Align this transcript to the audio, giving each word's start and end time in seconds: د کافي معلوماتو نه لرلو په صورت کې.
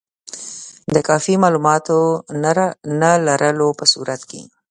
د 0.93 0.95
کافي 1.07 1.35
معلوماتو 1.43 1.97
نه 3.01 3.11
لرلو 3.27 3.69
په 3.79 3.85
صورت 3.93 4.21
کې. 4.29 4.41